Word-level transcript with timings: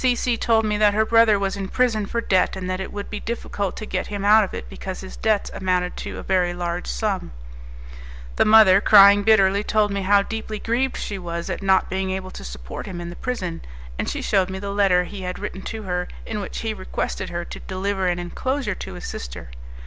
C 0.03 0.15
C 0.15 0.35
told 0.35 0.65
me 0.65 0.79
that 0.79 0.95
her 0.95 1.05
brother 1.05 1.37
was 1.37 1.55
in 1.55 1.67
prison 1.67 2.07
for 2.07 2.21
debt, 2.21 2.55
and 2.55 2.67
that 2.67 2.79
it 2.79 2.91
would 2.91 3.07
be 3.11 3.19
difficult 3.19 3.77
to 3.77 3.85
get 3.85 4.07
him 4.07 4.25
out 4.25 4.43
of 4.43 4.51
it 4.51 4.67
because 4.67 5.01
his 5.01 5.15
debts 5.15 5.51
amounted 5.53 5.95
to 5.97 6.17
a 6.17 6.23
very 6.23 6.55
large 6.55 6.87
sum. 6.87 7.31
The 8.37 8.43
mother, 8.43 8.81
crying 8.81 9.21
bitterly, 9.21 9.63
told 9.63 9.91
me 9.91 10.01
how 10.01 10.23
deeply 10.23 10.57
grieved 10.57 10.97
she 10.97 11.19
was 11.19 11.51
at 11.51 11.61
not 11.61 11.87
being 11.87 12.09
able 12.09 12.31
to 12.31 12.43
support 12.43 12.87
him 12.87 12.99
in 12.99 13.11
the 13.11 13.15
prison, 13.15 13.61
and 13.99 14.09
she 14.09 14.23
shewed 14.23 14.49
me 14.49 14.57
the 14.57 14.71
letter 14.71 15.03
he 15.03 15.21
had 15.21 15.37
written 15.37 15.61
to 15.69 15.83
her, 15.83 16.07
in 16.25 16.41
which 16.41 16.61
he 16.61 16.73
requested 16.73 17.29
her 17.29 17.45
to 17.45 17.59
deliver 17.59 18.07
an 18.07 18.17
enclosure 18.17 18.73
to 18.73 18.95
his 18.95 19.05
sister. 19.05 19.51